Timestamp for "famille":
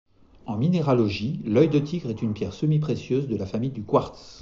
3.45-3.69